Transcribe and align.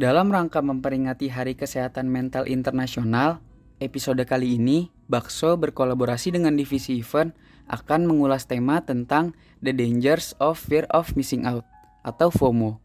Dalam 0.00 0.32
rangka 0.32 0.64
memperingati 0.64 1.28
Hari 1.28 1.60
Kesehatan 1.60 2.08
Mental 2.08 2.48
Internasional, 2.48 3.36
episode 3.84 4.24
kali 4.24 4.56
ini 4.56 4.88
Bakso 5.12 5.60
berkolaborasi 5.60 6.32
dengan 6.40 6.56
divisi 6.56 7.04
event 7.04 7.36
akan 7.68 8.08
mengulas 8.08 8.48
tema 8.48 8.80
tentang 8.80 9.36
The 9.60 9.76
Dangers 9.76 10.32
of 10.40 10.56
Fear 10.56 10.88
of 10.88 11.12
Missing 11.20 11.44
Out 11.44 11.68
atau 12.00 12.32
FOMO. 12.32 12.80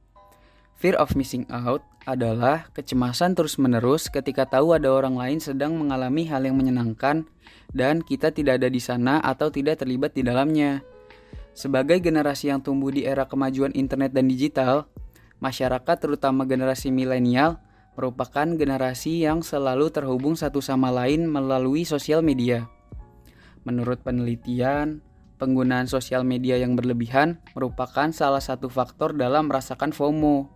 Fear 0.75 0.99
of 0.99 1.15
missing 1.15 1.47
out 1.47 1.87
adalah 2.03 2.67
kecemasan 2.75 3.31
terus-menerus 3.31 4.11
ketika 4.11 4.43
tahu 4.43 4.75
ada 4.75 4.91
orang 4.91 5.15
lain 5.15 5.39
sedang 5.39 5.71
mengalami 5.79 6.27
hal 6.27 6.43
yang 6.43 6.59
menyenangkan 6.59 7.23
dan 7.71 8.03
kita 8.03 8.35
tidak 8.35 8.59
ada 8.59 8.67
di 8.67 8.83
sana 8.83 9.23
atau 9.23 9.47
tidak 9.47 9.79
terlibat 9.79 10.11
di 10.11 10.27
dalamnya. 10.27 10.83
Sebagai 11.55 11.95
generasi 12.03 12.51
yang 12.51 12.59
tumbuh 12.59 12.91
di 12.91 13.07
era 13.07 13.23
kemajuan 13.23 13.71
internet 13.71 14.11
dan 14.11 14.27
digital, 14.27 14.91
masyarakat 15.45 15.97
terutama 16.01 16.49
generasi 16.49 16.89
milenial 16.89 17.61
merupakan 17.93 18.43
generasi 18.43 19.23
yang 19.23 19.45
selalu 19.45 19.93
terhubung 19.93 20.33
satu 20.33 20.59
sama 20.59 20.89
lain 20.89 21.29
melalui 21.29 21.85
sosial 21.85 22.25
media. 22.25 22.67
Menurut 23.63 24.01
penelitian, 24.01 25.05
penggunaan 25.37 25.87
sosial 25.87 26.25
media 26.27 26.59
yang 26.59 26.73
berlebihan 26.73 27.39
merupakan 27.53 28.09
salah 28.11 28.43
satu 28.43 28.67
faktor 28.67 29.15
dalam 29.15 29.47
merasakan 29.47 29.95
FOMO. 29.95 30.51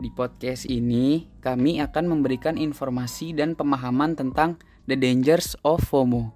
Di 0.00 0.08
podcast 0.14 0.66
ini, 0.70 1.28
kami 1.44 1.82
akan 1.82 2.08
memberikan 2.08 2.56
informasi 2.56 3.36
dan 3.36 3.52
pemahaman 3.58 4.16
tentang 4.16 4.56
the 4.88 4.96
dangers 4.96 5.54
of 5.66 5.82
FOMO, 5.84 6.32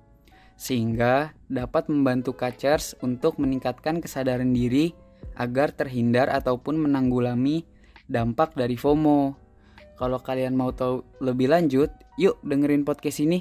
sehingga 0.58 1.32
dapat 1.48 1.88
membantu 1.88 2.36
catchers 2.36 2.94
untuk 3.00 3.40
meningkatkan 3.40 4.02
kesadaran 4.02 4.52
diri 4.52 4.92
agar 5.34 5.74
terhindar 5.74 6.30
ataupun 6.30 6.78
menanggulangi 6.78 7.66
dampak 8.06 8.54
dari 8.54 8.78
FOMO. 8.78 9.34
Kalau 9.96 10.20
kalian 10.20 10.54
mau 10.54 10.70
tahu 10.70 11.02
lebih 11.24 11.50
lanjut, 11.50 11.90
yuk 12.20 12.38
dengerin 12.46 12.86
podcast 12.86 13.24
ini. 13.24 13.40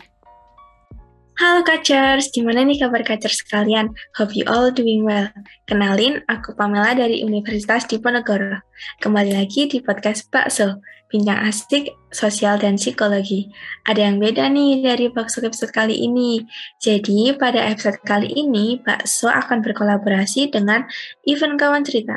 Halo 1.36 1.68
Kacers, 1.68 2.32
gimana 2.32 2.64
nih 2.64 2.80
kabar 2.80 3.04
Kacers 3.04 3.44
sekalian? 3.44 3.92
Hope 4.16 4.32
you 4.40 4.48
all 4.48 4.72
doing 4.72 5.04
well. 5.04 5.28
Kenalin, 5.68 6.24
aku 6.32 6.56
Pamela 6.56 6.96
dari 6.96 7.28
Universitas 7.28 7.84
Diponegoro. 7.92 8.64
Kembali 9.04 9.36
lagi 9.36 9.68
di 9.68 9.84
podcast 9.84 10.32
Bakso, 10.32 10.80
bincang 11.12 11.44
asik, 11.44 11.92
sosial, 12.08 12.56
dan 12.56 12.80
psikologi. 12.80 13.52
Ada 13.84 14.08
yang 14.08 14.24
beda 14.24 14.48
nih 14.48 14.80
dari 14.80 15.12
Bakso 15.12 15.44
episode 15.44 15.76
kali 15.76 16.08
ini. 16.08 16.40
Jadi, 16.80 17.36
pada 17.36 17.68
episode 17.68 18.00
kali 18.08 18.32
ini, 18.32 18.80
Bakso 18.80 19.28
akan 19.28 19.60
berkolaborasi 19.60 20.56
dengan 20.56 20.88
event 21.28 21.60
kawan 21.60 21.84
cerita. 21.84 22.16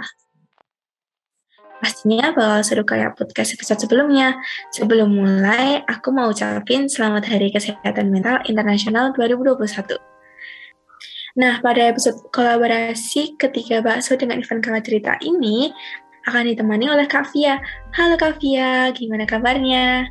Pastinya 1.79 2.35
bakal 2.35 2.61
seru 2.67 2.83
kayak 2.83 3.15
podcast 3.15 3.55
episode 3.55 3.79
sebelumnya. 3.79 4.35
Sebelum 4.75 5.15
mulai, 5.15 5.79
aku 5.87 6.11
mau 6.11 6.35
ucapin 6.35 6.91
selamat 6.91 7.31
Hari 7.31 7.55
Kesehatan 7.55 8.11
Mental 8.11 8.43
Internasional 8.51 9.15
2021. 9.15 9.95
Nah, 11.39 11.63
pada 11.63 11.87
episode 11.87 12.19
kolaborasi 12.35 13.39
ketiga 13.39 13.79
bakso 13.79 14.19
dengan 14.19 14.43
event 14.43 14.59
kawan 14.59 14.83
cerita 14.83 15.23
ini 15.23 15.71
akan 16.27 16.51
ditemani 16.51 16.91
oleh 16.91 17.07
Kak 17.07 17.31
Via. 17.31 17.63
Halo 17.95 18.19
Kak 18.19 18.43
Via, 18.43 18.91
gimana 18.91 19.23
kabarnya? 19.23 20.11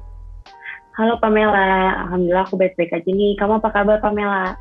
Halo 0.95 1.19
Pamela, 1.19 2.07
Alhamdulillah 2.07 2.47
aku 2.47 2.55
baik-baik 2.55 2.95
aja 2.95 3.11
nih. 3.11 3.35
Kamu 3.35 3.59
apa 3.59 3.75
kabar 3.75 3.99
Pamela? 3.99 4.55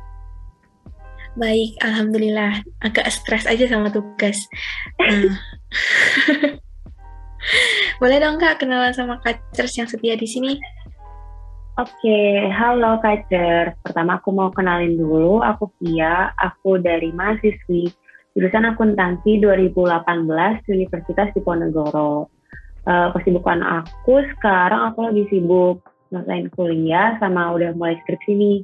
Baik, 1.39 1.79
Alhamdulillah. 1.79 2.67
Agak 2.83 3.07
stres 3.15 3.47
aja 3.47 3.63
sama 3.63 3.87
tugas. 3.95 4.43
Boleh 8.01 8.17
dong 8.21 8.37
Kak 8.37 8.61
kenalan 8.61 8.93
sama 8.93 9.17
Kacers 9.21 9.73
yang 9.77 9.89
setia 9.89 10.13
di 10.13 10.27
sini? 10.29 10.53
Oke, 11.77 11.93
okay. 11.93 12.49
halo 12.49 12.97
Kacers. 13.01 13.77
Pertama 13.85 14.17
aku 14.17 14.33
mau 14.33 14.49
kenalin 14.49 14.97
dulu, 14.97 15.45
aku 15.45 15.69
Pia, 15.77 16.33
aku 16.33 16.81
dari 16.81 17.13
mahasiswi 17.13 17.93
jurusan 18.37 18.69
akuntansi 18.69 19.41
2018 19.41 20.69
Universitas 20.69 21.33
Diponegoro. 21.33 22.29
Uh, 22.87 23.11
kesibukan 23.17 23.59
aku 23.61 24.23
sekarang 24.37 24.93
aku 24.93 25.11
lagi 25.11 25.27
sibuk 25.27 25.83
ngelain 26.07 26.47
kuliah 26.55 27.19
sama 27.19 27.51
udah 27.53 27.73
mulai 27.73 27.99
skripsi 28.05 28.31
nih. 28.31 28.59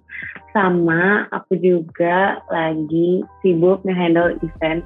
Sama 0.53 1.25
aku 1.33 1.57
juga 1.57 2.39
lagi 2.53 3.25
sibuk 3.41 3.81
ngehandle 3.85 4.37
event 4.45 4.85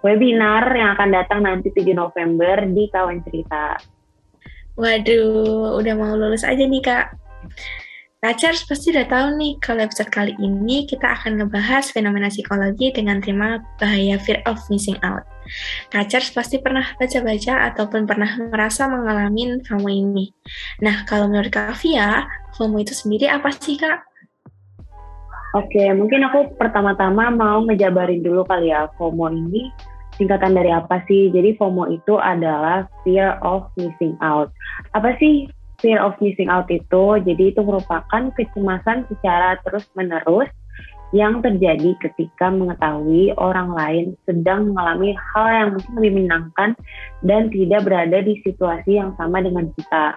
webinar 0.00 0.68
yang 0.72 0.96
akan 0.96 1.08
datang 1.12 1.40
nanti 1.44 1.72
7 1.72 1.92
November 1.92 2.64
di 2.68 2.88
Kawan 2.88 3.20
Cerita. 3.24 3.76
Waduh, 4.80 5.76
udah 5.76 5.94
mau 5.98 6.16
lulus 6.16 6.46
aja 6.46 6.64
nih 6.64 6.82
Kak. 6.82 7.06
Kacers 8.20 8.68
pasti 8.68 8.92
udah 8.92 9.08
tahu 9.08 9.26
nih 9.40 9.56
kalau 9.64 9.80
episode 9.80 10.12
kali 10.12 10.36
ini 10.44 10.84
kita 10.84 11.08
akan 11.08 11.40
ngebahas 11.40 11.88
fenomena 11.88 12.28
psikologi 12.28 12.92
dengan 12.92 13.16
tema 13.16 13.64
bahaya 13.80 14.20
fear 14.20 14.44
of 14.44 14.60
missing 14.68 15.00
out. 15.00 15.24
Kacers 15.88 16.28
pasti 16.28 16.60
pernah 16.60 16.84
baca-baca 17.00 17.72
ataupun 17.72 18.04
pernah 18.04 18.28
merasa 18.52 18.92
mengalami 18.92 19.56
FOMO 19.64 19.88
ini. 19.88 20.28
Nah, 20.84 21.08
kalau 21.08 21.32
menurut 21.32 21.48
Kak 21.48 21.80
Via, 21.80 22.28
FOMO 22.60 22.84
itu 22.84 22.92
sendiri 22.92 23.24
apa 23.24 23.48
sih 23.56 23.80
Kak? 23.80 24.09
Oke, 25.50 25.82
mungkin 25.98 26.22
aku 26.22 26.54
pertama-tama 26.54 27.26
mau 27.34 27.66
ngejabarin 27.66 28.22
dulu 28.22 28.46
kali 28.46 28.70
ya 28.70 28.86
FOMO 28.94 29.34
ini 29.34 29.66
singkatan 30.14 30.54
dari 30.54 30.70
apa 30.70 31.02
sih? 31.10 31.26
Jadi 31.34 31.58
FOMO 31.58 31.90
itu 31.90 32.22
adalah 32.22 32.86
fear 33.02 33.34
of 33.42 33.66
missing 33.74 34.14
out. 34.22 34.54
Apa 34.94 35.18
sih 35.18 35.50
fear 35.82 35.98
of 35.98 36.14
missing 36.22 36.46
out 36.46 36.70
itu? 36.70 37.18
Jadi 37.26 37.50
itu 37.50 37.66
merupakan 37.66 38.30
kecemasan 38.38 39.10
secara 39.10 39.58
terus-menerus 39.66 40.46
yang 41.10 41.42
terjadi 41.42 41.98
ketika 41.98 42.46
mengetahui 42.54 43.34
orang 43.34 43.74
lain 43.74 44.06
sedang 44.30 44.70
mengalami 44.70 45.18
hal 45.18 45.46
yang 45.50 45.68
mungkin 45.74 45.92
lebih 45.98 46.12
menyenangkan 46.14 46.70
dan 47.26 47.50
tidak 47.50 47.82
berada 47.82 48.22
di 48.22 48.38
situasi 48.46 49.02
yang 49.02 49.10
sama 49.18 49.42
dengan 49.42 49.66
kita. 49.74 50.14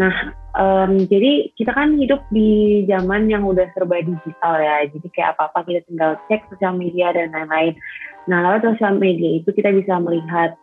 Nah, 0.00 0.32
um, 0.56 1.04
jadi 1.12 1.52
kita 1.60 1.76
kan 1.76 2.00
hidup 2.00 2.24
di 2.32 2.82
zaman 2.88 3.28
yang 3.28 3.44
udah 3.44 3.68
serba 3.76 4.00
digital 4.00 4.56
ya. 4.56 4.88
Jadi 4.88 5.06
kayak 5.12 5.36
apa-apa 5.36 5.68
kita 5.68 5.84
tinggal 5.84 6.16
cek 6.32 6.48
sosial 6.48 6.72
media 6.72 7.12
dan 7.12 7.28
lain-lain. 7.36 7.76
Nah, 8.24 8.40
lewat 8.40 8.64
sosial 8.64 8.96
media 8.96 9.44
itu 9.44 9.52
kita 9.52 9.68
bisa 9.76 10.00
melihat 10.00 10.56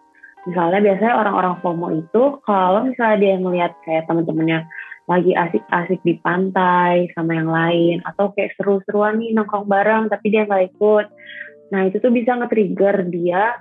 misalnya 0.49 0.79
biasanya 0.81 1.13
orang-orang 1.21 1.55
FOMO 1.61 1.87
itu 2.01 2.23
kalau 2.47 2.87
misalnya 2.87 3.17
dia 3.21 3.35
melihat 3.37 3.71
kayak 3.83 4.07
teman-temannya 4.09 4.63
lagi 5.07 5.31
asik-asik 5.35 5.99
di 6.03 6.19
pantai 6.19 7.11
sama 7.15 7.35
yang 7.35 7.51
lain 7.51 7.97
atau 8.03 8.31
kayak 8.35 8.55
seru-seruan 8.59 9.21
nih 9.21 9.37
nongkrong 9.37 9.69
bareng 9.69 10.09
tapi 10.09 10.33
dia 10.33 10.49
nggak 10.49 10.73
ikut. 10.73 11.05
Nah, 11.77 11.85
itu 11.85 12.01
tuh 12.01 12.09
bisa 12.09 12.33
nge-trigger 12.33 13.05
dia 13.11 13.59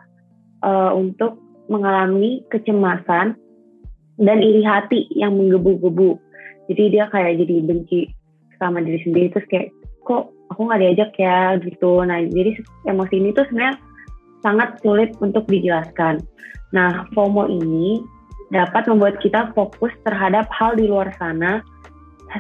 uh, 0.65 0.95
untuk 0.97 1.37
mengalami 1.67 2.47
kecemasan 2.49 3.35
dan 4.17 4.41
iri 4.41 4.65
hati 4.65 5.09
yang 5.13 5.37
menggebu-gebu. 5.37 6.17
Jadi 6.73 6.99
dia 6.99 7.07
kayak 7.13 7.39
jadi 7.45 7.55
benci 7.63 8.01
sama 8.57 8.83
diri 8.83 9.01
sendiri. 9.05 9.31
Terus 9.33 9.47
kayak 9.49 9.69
kok 10.03 10.33
aku 10.51 10.61
nggak 10.67 10.81
diajak 10.83 11.11
ya? 11.21 11.55
Gitu. 11.61 11.93
Nah 12.03 12.19
jadi 12.25 12.51
emosi 12.89 13.15
ini 13.21 13.31
tuh 13.37 13.45
sebenarnya 13.49 13.77
sangat 14.41 14.69
sulit 14.81 15.11
untuk 15.21 15.45
dijelaskan. 15.47 16.25
Nah 16.73 17.07
FOMO 17.13 17.47
ini 17.47 18.01
dapat 18.51 18.87
membuat 18.87 19.19
kita 19.21 19.51
fokus 19.53 19.93
terhadap 20.07 20.47
hal 20.55 20.79
di 20.79 20.87
luar 20.87 21.11
sana 21.19 21.61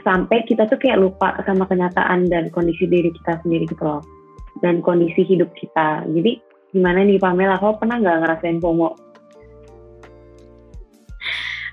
sampai 0.03 0.43
kita 0.45 0.67
tuh 0.67 0.79
kayak 0.79 0.99
lupa 0.99 1.39
sama 1.47 1.65
kenyataan 1.67 2.27
dan 2.27 2.51
kondisi 2.51 2.91
diri 2.91 3.13
kita 3.23 3.39
sendiri 3.45 3.69
gitu 3.69 3.85
loh. 3.85 4.03
Dan 4.65 4.81
kondisi 4.81 5.23
hidup 5.29 5.53
kita. 5.53 6.09
Jadi 6.09 6.41
gimana 6.73 7.05
nih 7.05 7.21
Pamela? 7.21 7.61
Kau 7.61 7.77
pernah 7.77 8.01
nggak 8.01 8.19
ngerasain 8.25 8.59
FOMO 8.59 9.06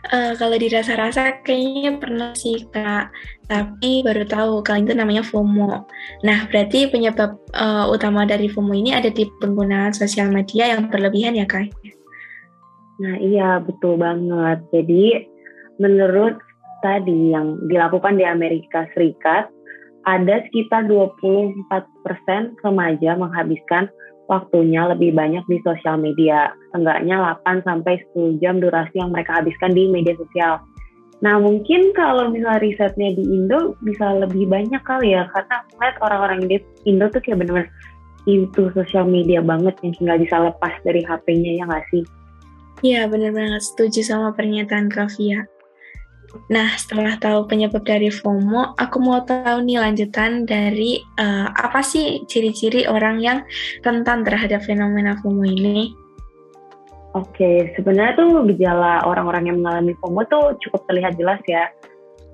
Uh, 0.04 0.36
kalau 0.36 0.60
dirasa-rasa 0.60 1.40
kayaknya 1.48 1.96
pernah 1.96 2.36
sih 2.36 2.68
kak, 2.76 3.08
tapi 3.48 4.04
baru 4.04 4.28
tahu 4.28 4.60
kalau 4.60 4.84
itu 4.84 4.92
namanya 4.92 5.24
FOMO. 5.24 5.88
Nah 6.28 6.44
berarti 6.52 6.92
penyebab 6.92 7.40
uh, 7.56 7.88
utama 7.88 8.28
dari 8.28 8.52
FOMO 8.52 8.76
ini 8.76 8.92
ada 8.92 9.08
di 9.08 9.24
penggunaan 9.40 9.96
sosial 9.96 10.28
media 10.28 10.76
yang 10.76 10.92
berlebihan 10.92 11.40
ya 11.40 11.48
kak? 11.48 11.72
Nah 13.00 13.16
iya 13.16 13.64
betul 13.64 13.96
banget. 13.96 14.60
Jadi 14.76 15.24
menurut 15.80 16.36
tadi 16.84 17.32
yang 17.32 17.56
dilakukan 17.72 18.20
di 18.20 18.28
Amerika 18.28 18.84
Serikat, 18.92 19.48
ada 20.04 20.44
sekitar 20.52 20.84
24% 20.92 22.60
remaja 22.60 23.16
menghabiskan 23.16 23.88
waktunya 24.32 24.88
lebih 24.88 25.16
banyak 25.16 25.44
di 25.48 25.58
sosial 25.64 26.00
media. 26.00 26.56
Enggaknya 26.72 27.38
8 27.44 27.64
sampai 27.68 28.00
10 28.16 28.40
jam 28.40 28.60
durasi 28.64 28.96
yang 29.00 29.12
mereka 29.12 29.44
habiskan 29.44 29.76
di 29.76 29.90
media 29.92 30.16
sosial. 30.16 30.64
Nah 31.24 31.40
mungkin 31.40 31.96
kalau 31.96 32.28
misalnya 32.28 32.60
risetnya 32.60 33.16
di 33.16 33.24
Indo 33.24 33.80
bisa 33.80 34.12
lebih 34.20 34.44
banyak 34.52 34.84
kali 34.84 35.16
ya 35.16 35.24
karena 35.32 35.64
lihat 35.80 35.96
orang-orang 36.04 36.40
di 36.52 36.60
Indo 36.84 37.08
tuh 37.08 37.24
kayak 37.24 37.40
bener-bener 37.40 37.72
itu 38.28 38.72
sosial 38.72 39.08
media 39.08 39.40
banget 39.44 39.76
yang 39.84 39.96
nggak 40.00 40.20
bisa 40.28 40.36
lepas 40.52 40.74
dari 40.84 41.04
HP-nya 41.04 41.52
ya 41.60 41.64
nggak 41.68 41.86
sih? 41.92 42.04
Iya 42.84 43.08
bener 43.08 43.32
banget 43.32 43.64
setuju 43.64 44.04
sama 44.04 44.36
pernyataan 44.36 44.92
Kavia. 44.92 45.48
Nah, 46.50 46.76
setelah 46.76 47.16
tahu 47.22 47.46
penyebab 47.46 47.86
dari 47.86 48.10
FOMO, 48.10 48.76
aku 48.76 48.98
mau 49.00 49.22
tahu 49.24 49.64
nih 49.64 49.80
lanjutan 49.80 50.44
dari 50.44 51.00
uh, 51.22 51.48
apa 51.54 51.80
sih 51.86 52.26
ciri-ciri 52.26 52.90
orang 52.90 53.22
yang 53.22 53.46
rentan 53.86 54.26
terhadap 54.26 54.66
fenomena 54.66 55.16
FOMO 55.22 55.46
ini? 55.46 55.94
Oke, 57.14 57.72
sebenarnya 57.78 58.18
tuh 58.18 58.42
gejala 58.50 59.06
orang-orang 59.06 59.54
yang 59.54 59.58
mengalami 59.62 59.94
FOMO 60.02 60.22
tuh 60.26 60.46
cukup 60.66 60.82
terlihat 60.90 61.14
jelas 61.16 61.40
ya. 61.46 61.70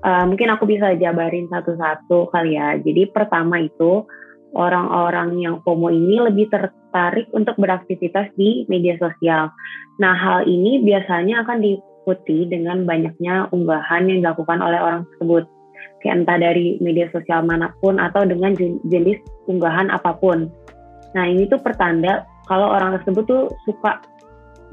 Uh, 0.00 0.24
mungkin 0.24 0.48
aku 0.48 0.64
bisa 0.64 0.96
jabarin 0.96 1.44
satu-satu 1.52 2.32
kali 2.32 2.56
ya. 2.56 2.80
Jadi 2.80 3.12
pertama 3.12 3.60
itu 3.60 4.08
orang-orang 4.56 5.38
yang 5.38 5.60
FOMO 5.62 5.92
ini 5.92 6.24
lebih 6.24 6.48
tertarik 6.48 7.28
untuk 7.36 7.54
beraktivitas 7.60 8.32
di 8.34 8.64
media 8.66 8.96
sosial. 8.96 9.52
Nah, 10.00 10.14
hal 10.16 10.48
ini 10.48 10.80
biasanya 10.80 11.44
akan 11.44 11.60
diikuti 12.10 12.50
dengan 12.50 12.82
banyaknya 12.86 13.46
unggahan 13.54 14.10
yang 14.10 14.26
dilakukan 14.26 14.58
oleh 14.58 14.80
orang 14.82 15.02
tersebut. 15.14 15.46
Kayak 16.02 16.24
entah 16.24 16.38
dari 16.40 16.76
media 16.80 17.06
sosial 17.12 17.44
mana 17.44 17.72
pun 17.80 18.00
atau 18.00 18.24
dengan 18.24 18.56
jenis 18.88 19.20
unggahan 19.48 19.92
apa 19.92 20.16
pun. 20.16 20.48
Nah, 21.12 21.24
ini 21.28 21.46
tuh 21.46 21.60
pertanda 21.60 22.24
kalau 22.48 22.72
orang 22.72 22.96
tersebut 23.00 23.24
tuh 23.28 23.44
suka 23.68 24.00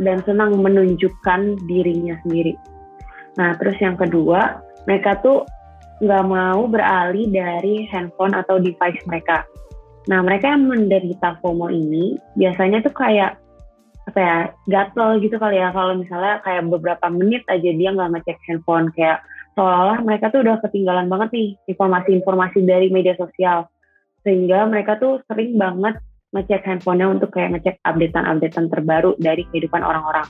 dan 0.01 0.23
senang 0.23 0.55
menunjukkan 0.57 1.57
dirinya 1.67 2.15
sendiri. 2.25 2.55
Nah, 3.37 3.53
terus 3.59 3.75
yang 3.81 3.99
kedua, 3.99 4.61
mereka 4.87 5.19
tuh 5.21 5.43
nggak 6.01 6.25
mau 6.29 6.69
beralih 6.69 7.27
dari 7.29 7.89
handphone 7.89 8.37
atau 8.37 8.61
device 8.61 9.01
mereka. 9.09 9.43
Nah, 10.07 10.23
mereka 10.23 10.55
yang 10.55 10.69
menderita 10.69 11.35
FOMO 11.43 11.67
ini 11.67 12.15
biasanya 12.39 12.79
tuh 12.85 12.93
kayak 12.95 13.35
apa 14.07 14.19
ya 14.23 14.37
gatel 14.71 15.19
gitu 15.19 15.35
kali 15.35 15.59
ya 15.59 15.75
kalau 15.75 15.99
misalnya 15.99 16.39
kayak 16.47 16.63
beberapa 16.71 17.11
menit 17.11 17.43
aja 17.51 17.69
dia 17.75 17.89
nggak 17.91 18.15
ngecek 18.15 18.39
handphone 18.47 18.87
kayak 18.95 19.19
seolah-olah 19.59 19.99
mereka 20.05 20.31
tuh 20.31 20.47
udah 20.47 20.63
ketinggalan 20.63 21.11
banget 21.11 21.29
nih 21.35 21.49
informasi-informasi 21.75 22.63
dari 22.63 22.87
media 22.87 23.19
sosial 23.19 23.67
sehingga 24.23 24.63
mereka 24.67 24.95
tuh 24.95 25.19
sering 25.27 25.59
banget 25.59 25.99
ngecek 26.35 26.63
handphonenya 26.67 27.07
untuk 27.07 27.31
kayak 27.31 27.55
ngecek 27.55 27.75
updatean-updatean 27.87 28.67
terbaru 28.67 29.15
dari 29.19 29.47
kehidupan 29.51 29.79
orang-orang. 29.79 30.27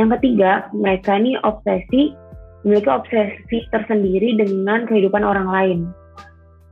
Yang 0.00 0.20
ketiga, 0.20 0.68
mereka 0.72 1.20
ini 1.20 1.36
obsesi, 1.44 2.16
memiliki 2.64 2.88
obsesi 2.88 3.58
tersendiri 3.68 4.40
dengan 4.40 4.88
kehidupan 4.88 5.20
orang 5.20 5.48
lain. 5.48 5.78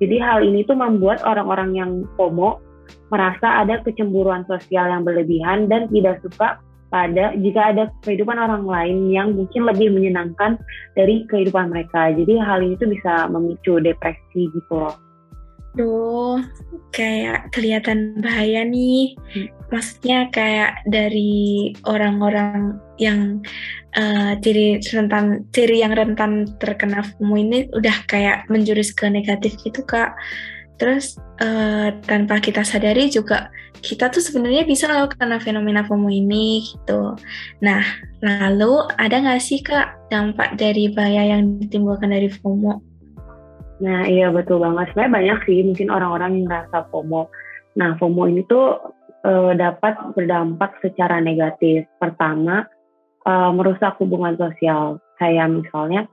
Jadi 0.00 0.17
hal 0.20 0.44
ini 0.44 0.64
tuh 0.64 0.76
membuat 0.76 1.20
orang-orang 1.25 1.70
yang 1.76 1.91
FOMO 2.17 2.64
merasa 3.09 3.63
ada 3.63 3.81
kecemburuan 3.85 4.43
sosial 4.49 4.91
yang 4.91 5.03
berlebihan 5.03 5.71
dan 5.71 5.87
tidak 5.93 6.21
suka 6.25 6.59
pada 6.95 7.35
jika 7.35 7.75
ada 7.75 7.91
kehidupan 8.07 8.39
orang 8.39 8.63
lain 8.71 9.11
yang 9.11 9.35
mungkin 9.35 9.67
lebih 9.67 9.91
menyenangkan 9.91 10.55
dari 10.95 11.27
kehidupan 11.27 11.75
mereka. 11.75 12.15
Jadi 12.15 12.39
hal 12.39 12.63
ini 12.63 12.79
tuh 12.79 12.87
bisa 12.87 13.27
memicu 13.27 13.83
depresi 13.83 14.47
gitu 14.55 14.73
loh. 14.73 14.95
Duh, 15.75 16.39
kayak 16.95 17.51
kelihatan 17.51 18.23
bahaya 18.23 18.63
nih. 18.63 19.19
Hmm. 19.35 19.51
Maksudnya 19.75 20.31
kayak 20.31 20.87
dari 20.87 21.75
orang-orang 21.83 22.79
yang 23.03 23.43
uh, 23.99 24.39
ciri 24.39 24.79
rentan 24.95 25.51
ciri 25.51 25.83
yang 25.83 25.99
rentan 25.99 26.47
terkena 26.63 27.03
FOMO 27.03 27.35
ini 27.35 27.67
udah 27.75 28.07
kayak 28.07 28.47
menjurus 28.47 28.95
ke 28.95 29.11
negatif 29.11 29.59
gitu 29.67 29.83
kak. 29.83 30.15
Terus 30.75 31.19
uh, 31.38 31.94
tanpa 32.05 32.43
kita 32.43 32.67
sadari 32.67 33.06
juga 33.11 33.50
kita 33.85 34.09
tuh 34.09 34.25
sebenarnya 34.25 34.65
bisa 34.65 34.88
loh 34.88 35.06
karena 35.12 35.37
fenomena 35.37 35.85
FOMO 35.85 36.09
ini 36.09 36.65
gitu. 36.65 37.15
Nah, 37.61 37.85
lalu 38.25 38.81
ada 38.97 39.21
nggak 39.21 39.43
sih 39.44 39.61
kak 39.61 40.09
dampak 40.09 40.56
dari 40.56 40.88
bahaya 40.88 41.37
yang 41.37 41.61
ditimbulkan 41.61 42.09
dari 42.09 42.32
FOMO? 42.32 42.94
Nah 43.85 44.09
iya 44.09 44.32
betul 44.32 44.65
banget. 44.65 44.94
Sebenarnya 44.94 45.12
banyak 45.12 45.38
sih 45.44 45.59
mungkin 45.67 45.88
orang-orang 45.93 46.31
yang 46.41 46.47
merasa 46.49 46.87
FOMO. 46.88 47.29
Nah 47.77 47.99
FOMO 48.00 48.23
ini 48.31 48.47
tuh 48.49 48.79
uh, 49.27 49.53
dapat 49.53 49.99
berdampak 50.15 50.79
secara 50.81 51.19
negatif. 51.19 51.85
Pertama, 51.99 52.65
uh, 53.27 53.50
merusak 53.50 53.99
hubungan 53.99 54.38
sosial. 54.38 55.03
Kayak 55.19 55.50
misalnya 55.50 56.06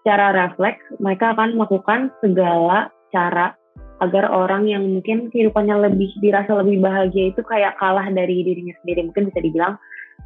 secara 0.00 0.32
refleks 0.32 0.80
mereka 1.02 1.34
akan 1.34 1.58
melakukan 1.58 2.14
segala 2.22 2.88
cara 3.10 3.57
agar 3.98 4.30
orang 4.30 4.70
yang 4.70 4.82
mungkin 4.86 5.30
kehidupannya 5.30 5.90
lebih 5.90 6.10
dirasa 6.22 6.54
lebih 6.62 6.82
bahagia 6.82 7.34
itu 7.34 7.42
kayak 7.42 7.74
kalah 7.82 8.06
dari 8.10 8.46
dirinya 8.46 8.74
sendiri. 8.82 9.10
Mungkin 9.10 9.30
bisa 9.30 9.40
dibilang 9.42 9.74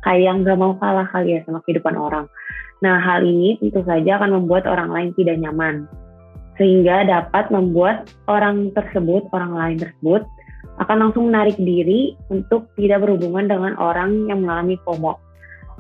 kayak 0.04 0.44
nggak 0.44 0.58
mau 0.58 0.76
kalah 0.76 1.08
kali 1.08 1.36
ya 1.36 1.40
sama 1.48 1.64
kehidupan 1.64 1.96
orang. 1.96 2.26
Nah 2.84 2.98
hal 2.98 3.22
ini 3.24 3.56
tentu 3.62 3.80
saja 3.86 4.20
akan 4.20 4.42
membuat 4.42 4.66
orang 4.66 4.90
lain 4.90 5.10
tidak 5.16 5.38
nyaman 5.38 5.86
sehingga 6.60 7.08
dapat 7.08 7.48
membuat 7.48 8.12
orang 8.28 8.70
tersebut, 8.76 9.24
orang 9.32 9.52
lain 9.56 9.78
tersebut 9.80 10.22
akan 10.80 10.96
langsung 11.08 11.28
menarik 11.32 11.56
diri 11.56 12.16
untuk 12.32 12.68
tidak 12.76 13.04
berhubungan 13.04 13.48
dengan 13.48 13.72
orang 13.80 14.28
yang 14.28 14.44
mengalami 14.44 14.76
FOMO. 14.84 15.16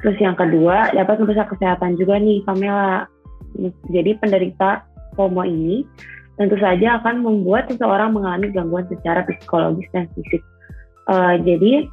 Terus 0.00 0.18
yang 0.18 0.36
kedua, 0.36 0.92
dapat 0.92 1.22
merusak 1.22 1.48
kesehatan 1.54 1.96
juga 1.96 2.18
nih, 2.18 2.42
Pamela. 2.44 3.06
Jadi 3.92 4.16
penderita 4.18 4.84
FOMO 5.14 5.44
ini 5.44 5.84
tentu 6.40 6.56
saja 6.58 7.00
akan 7.00 7.24
membuat 7.24 7.68
seseorang 7.68 8.16
mengalami 8.16 8.48
gangguan 8.52 8.88
secara 8.88 9.24
psikologis 9.28 9.88
dan 9.92 10.08
fisik. 10.16 10.42
Uh, 11.10 11.36
jadi 11.42 11.88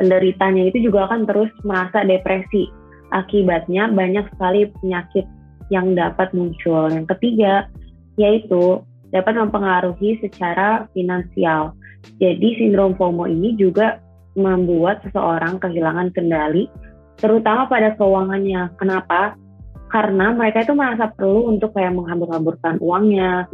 penderitanya 0.00 0.72
itu 0.72 0.88
juga 0.88 1.10
akan 1.10 1.28
terus 1.28 1.50
merasa 1.66 2.02
depresi. 2.06 2.70
Akibatnya 3.12 3.92
banyak 3.92 4.24
sekali 4.32 4.72
penyakit 4.80 5.28
yang 5.68 5.92
dapat 5.92 6.32
muncul. 6.32 6.88
Yang 6.88 7.12
ketiga, 7.16 7.68
yaitu 8.16 8.80
dapat 9.12 9.36
mempengaruhi 9.36 10.16
secara 10.24 10.88
finansial. 10.96 11.76
Jadi 12.18 12.58
sindrom 12.58 12.96
FOMO 12.96 13.28
ini 13.28 13.54
juga 13.60 14.00
membuat 14.32 15.04
seseorang 15.04 15.60
kehilangan 15.60 16.08
kendali, 16.16 16.66
terutama 17.20 17.68
pada 17.68 17.92
keuangannya. 18.00 18.72
Kenapa? 18.80 19.36
Karena 19.92 20.32
mereka 20.32 20.64
itu 20.64 20.72
merasa 20.72 21.12
perlu 21.12 21.52
untuk 21.52 21.76
kayak 21.76 21.92
menghambur-hamburkan 21.92 22.80
uangnya, 22.80 23.44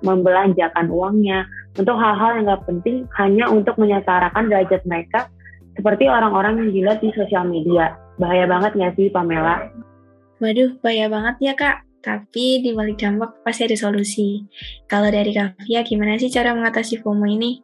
membelanjakan 0.00 0.88
uangnya 0.88 1.44
untuk 1.76 2.00
hal-hal 2.00 2.40
yang 2.40 2.44
nggak 2.48 2.64
penting 2.64 3.04
hanya 3.20 3.44
untuk 3.52 3.76
menyetarakan 3.76 4.48
derajat 4.48 4.80
mereka 4.88 5.28
seperti 5.76 6.08
orang-orang 6.08 6.64
yang 6.64 6.70
dilihat 6.72 6.98
di 7.04 7.12
sosial 7.12 7.44
media. 7.44 7.92
Bahaya 8.16 8.48
banget 8.48 8.72
nggak 8.72 8.92
sih 8.96 9.12
Pamela? 9.12 9.68
Waduh, 10.40 10.80
bahaya 10.80 11.12
banget 11.12 11.34
ya 11.44 11.52
kak. 11.52 11.84
Tapi 12.02 12.64
di 12.64 12.74
balik 12.74 12.98
dampak 12.98 13.44
pasti 13.46 13.68
ada 13.68 13.78
solusi. 13.78 14.42
Kalau 14.90 15.06
dari 15.06 15.30
Kavia, 15.30 15.86
gimana 15.86 16.18
sih 16.18 16.34
cara 16.34 16.50
mengatasi 16.50 16.98
FOMO 16.98 17.30
ini? 17.30 17.62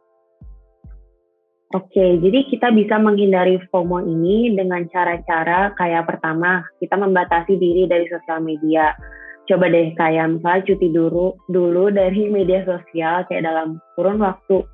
Oke, 1.69 2.17
jadi 2.17 2.49
kita 2.49 2.73
bisa 2.73 2.97
menghindari 2.97 3.61
FOMO 3.69 4.01
ini 4.01 4.57
dengan 4.57 4.89
cara-cara 4.89 5.69
kayak 5.77 6.09
pertama, 6.09 6.65
kita 6.81 6.97
membatasi 6.97 7.61
diri 7.61 7.85
dari 7.85 8.09
sosial 8.09 8.41
media. 8.41 8.97
Coba 9.45 9.69
deh 9.69 9.93
kayak 9.93 10.33
misalnya 10.33 10.65
cuti 10.65 10.89
dulu 10.89 11.37
dulu 11.45 11.93
dari 11.93 12.25
media 12.41 12.65
sosial 12.65 13.21
kayak 13.29 13.45
dalam 13.45 13.77
kurun 13.93 14.17
waktu 14.17 14.65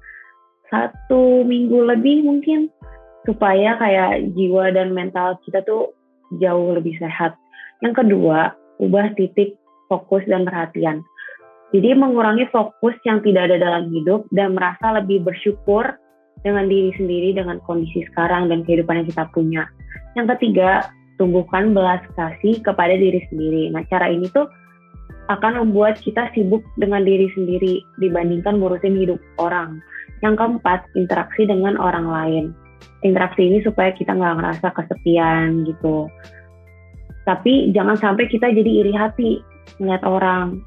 satu 0.72 1.44
minggu 1.44 1.84
lebih 1.84 2.24
mungkin 2.24 2.72
supaya 3.28 3.76
kayak 3.76 4.32
jiwa 4.32 4.72
dan 4.72 4.96
mental 4.96 5.36
kita 5.44 5.68
tuh 5.68 5.92
jauh 6.40 6.80
lebih 6.80 6.96
sehat. 6.96 7.36
Yang 7.84 8.08
kedua, 8.08 8.56
ubah 8.80 9.12
titik 9.20 9.60
fokus 9.92 10.24
dan 10.32 10.48
perhatian. 10.48 11.04
Jadi 11.76 11.92
mengurangi 11.92 12.48
fokus 12.56 12.96
yang 13.04 13.20
tidak 13.20 13.52
ada 13.52 13.60
dalam 13.60 13.92
hidup 13.92 14.32
dan 14.32 14.56
merasa 14.56 14.96
lebih 14.96 15.28
bersyukur 15.28 16.00
dengan 16.42 16.68
diri 16.68 16.92
sendiri 17.00 17.38
dengan 17.38 17.62
kondisi 17.64 18.04
sekarang 18.12 18.52
dan 18.52 18.66
kehidupan 18.68 19.04
yang 19.04 19.08
kita 19.08 19.26
punya. 19.32 19.64
Yang 20.18 20.38
ketiga, 20.38 20.90
tumbuhkan 21.16 21.72
belas 21.72 22.02
kasih 22.18 22.60
kepada 22.66 22.98
diri 22.98 23.22
sendiri. 23.32 23.72
Nah, 23.72 23.86
cara 23.88 24.12
ini 24.12 24.28
tuh 24.34 24.50
akan 25.32 25.66
membuat 25.66 25.98
kita 26.04 26.30
sibuk 26.38 26.62
dengan 26.78 27.02
diri 27.02 27.32
sendiri 27.34 27.82
dibandingkan 27.98 28.62
ngurusin 28.62 28.98
hidup 28.98 29.22
orang. 29.42 29.82
Yang 30.22 30.42
keempat, 30.42 30.86
interaksi 30.98 31.48
dengan 31.48 31.80
orang 31.82 32.08
lain. 32.10 32.46
Interaksi 33.02 33.46
ini 33.46 33.62
supaya 33.62 33.94
kita 33.94 34.14
nggak 34.14 34.38
ngerasa 34.42 34.68
kesepian 34.74 35.66
gitu 35.66 36.10
tapi 37.26 37.74
jangan 37.74 37.98
sampai 37.98 38.30
kita 38.30 38.54
jadi 38.54 38.72
iri 38.86 38.94
hati 38.94 39.42
melihat 39.82 40.06
orang 40.06 40.62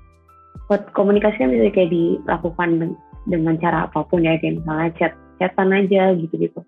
komunikasi 0.93 1.39
kan 1.39 1.55
bisa 1.55 1.71
kayak 1.71 1.95
dilakukan 1.95 2.93
dengan 3.31 3.55
cara 3.63 3.87
apa 3.89 4.05
pun 4.05 4.27
ya 4.27 4.37
kayak 4.43 4.61
misalnya 4.61 4.91
chat 4.99 5.13
chatan 5.39 5.73
aja 5.73 6.13
gitu 6.19 6.35
gitu 6.37 6.61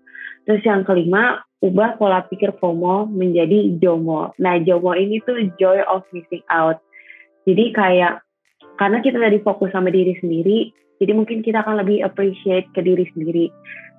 terus 0.47 0.63
yang 0.65 0.81
kelima 0.81 1.43
ubah 1.61 2.01
pola 2.01 2.25
pikir 2.25 2.57
FOMO 2.57 3.05
menjadi 3.05 3.77
JOMO. 3.77 4.33
Nah 4.41 4.57
JOMO 4.57 4.97
ini 4.97 5.21
tuh 5.21 5.37
joy 5.61 5.77
of 5.85 6.01
missing 6.09 6.41
out. 6.49 6.81
Jadi 7.45 7.69
kayak 7.69 8.25
karena 8.81 8.97
kita 9.05 9.21
tadi 9.21 9.37
fokus 9.45 9.69
sama 9.69 9.93
diri 9.93 10.17
sendiri 10.17 10.73
jadi 11.01 11.17
mungkin 11.17 11.41
kita 11.41 11.65
akan 11.65 11.81
lebih 11.81 12.05
appreciate 12.05 12.69
ke 12.77 12.81
diri 12.85 13.09
sendiri. 13.13 13.49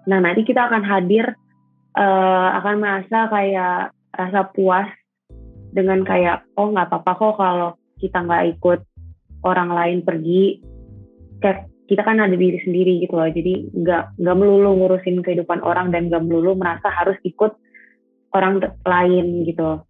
Nah 0.07 0.23
nanti 0.23 0.47
kita 0.47 0.71
akan 0.71 0.87
hadir 0.87 1.35
uh, 1.99 2.49
akan 2.63 2.75
merasa 2.79 3.27
kayak 3.27 3.91
rasa 4.15 4.41
puas 4.55 4.87
dengan 5.75 6.07
kayak 6.07 6.47
oh 6.55 6.71
nggak 6.71 6.95
apa-apa 6.95 7.13
kok 7.19 7.35
kalau 7.43 7.71
kita 7.99 8.23
nggak 8.23 8.45
ikut 8.59 8.81
orang 9.43 9.75
lain 9.75 9.99
pergi. 10.07 10.63
Kayak 11.43 11.72
kita 11.93 12.09
kan 12.09 12.17
ada 12.25 12.33
diri 12.33 12.57
sendiri 12.65 13.05
gitu 13.05 13.21
loh 13.21 13.29
jadi 13.29 13.69
nggak 13.69 14.17
nggak 14.17 14.37
melulu 14.41 14.73
ngurusin 14.81 15.21
kehidupan 15.21 15.61
orang 15.61 15.93
dan 15.93 16.09
nggak 16.09 16.25
melulu 16.25 16.57
merasa 16.57 16.89
harus 16.89 17.21
ikut 17.21 17.53
orang 18.33 18.65
lain 18.89 19.45
gitu 19.45 19.85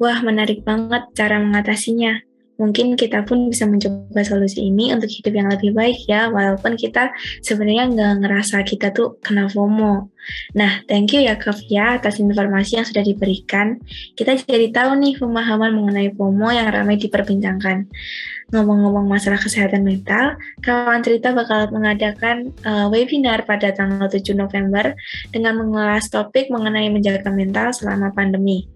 wah 0.00 0.18
menarik 0.24 0.64
banget 0.64 1.04
cara 1.12 1.36
mengatasinya 1.36 2.24
mungkin 2.60 2.92
kita 2.92 3.24
pun 3.24 3.48
bisa 3.48 3.64
mencoba 3.64 4.20
solusi 4.20 4.68
ini 4.68 4.92
untuk 4.92 5.08
hidup 5.08 5.32
yang 5.32 5.48
lebih 5.48 5.72
baik 5.72 6.04
ya, 6.04 6.28
walaupun 6.28 6.76
kita 6.76 7.08
sebenarnya 7.40 7.88
nggak 7.88 8.12
ngerasa 8.20 8.60
kita 8.68 8.92
tuh 8.92 9.16
kena 9.24 9.48
FOMO. 9.48 10.12
Nah, 10.52 10.84
thank 10.84 11.16
you 11.16 11.24
ya 11.24 11.40
Kavia 11.40 11.96
atas 11.96 12.20
informasi 12.20 12.76
yang 12.76 12.84
sudah 12.84 13.00
diberikan. 13.00 13.80
Kita 14.12 14.36
jadi 14.36 14.68
tahu 14.68 15.00
nih 15.00 15.16
pemahaman 15.16 15.72
mengenai 15.72 16.12
FOMO 16.12 16.52
yang 16.52 16.68
ramai 16.68 17.00
diperbincangkan. 17.00 17.88
Ngomong-ngomong 18.50 19.06
masalah 19.06 19.38
kesehatan 19.38 19.86
mental, 19.86 20.34
kawan 20.58 21.06
cerita 21.06 21.30
bakal 21.30 21.70
mengadakan 21.70 22.50
uh, 22.66 22.90
webinar 22.90 23.46
pada 23.46 23.70
tanggal 23.70 24.10
7 24.10 24.34
November 24.34 24.98
dengan 25.30 25.54
mengulas 25.62 26.10
topik 26.10 26.50
mengenai 26.50 26.90
menjaga 26.90 27.30
mental 27.30 27.70
selama 27.70 28.10
pandemi. 28.10 28.66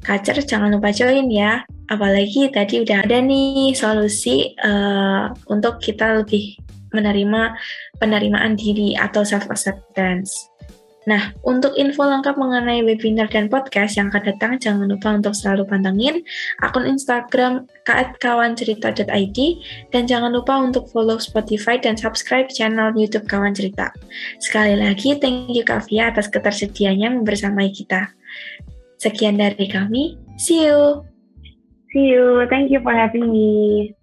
Kacer 0.00 0.40
jangan 0.48 0.72
lupa 0.72 0.96
join 0.96 1.28
ya. 1.28 1.60
Apalagi 1.92 2.48
tadi 2.48 2.80
udah 2.80 3.04
ada 3.04 3.20
nih 3.20 3.76
solusi 3.76 4.56
uh, 4.64 5.28
untuk 5.52 5.76
kita 5.76 6.24
lebih 6.24 6.56
menerima 6.96 7.52
penerimaan 8.00 8.56
diri 8.56 8.96
atau 8.96 9.28
self 9.28 9.44
acceptance. 9.52 10.48
Nah, 11.08 11.32
untuk 11.40 11.72
info 11.80 12.04
lengkap 12.04 12.36
mengenai 12.36 12.84
webinar 12.84 13.32
dan 13.32 13.48
podcast 13.48 13.96
yang 13.96 14.12
akan 14.12 14.28
datang, 14.28 14.52
jangan 14.60 14.92
lupa 14.92 15.16
untuk 15.16 15.32
selalu 15.32 15.64
pantengin 15.64 16.20
akun 16.60 16.84
Instagram 16.84 17.64
kawancerita.id 18.20 19.38
dan 19.88 20.02
jangan 20.04 20.36
lupa 20.36 20.60
untuk 20.60 20.84
follow 20.92 21.16
Spotify 21.16 21.80
dan 21.80 21.96
subscribe 21.96 22.52
channel 22.52 22.92
YouTube 22.92 23.24
Kawan 23.24 23.56
Cerita. 23.56 23.88
Sekali 24.36 24.76
lagi, 24.76 25.16
thank 25.16 25.48
you 25.56 25.64
Kavia 25.64 26.12
atas 26.12 26.28
ketersediaannya 26.28 27.24
membersamai 27.24 27.72
kita. 27.72 28.12
Sekian 29.00 29.40
dari 29.40 29.64
kami. 29.64 30.20
See 30.36 30.68
you. 30.68 31.08
See 31.88 32.12
you. 32.12 32.44
Thank 32.52 32.68
you 32.68 32.84
for 32.84 32.92
having 32.92 33.32
me. 33.32 33.96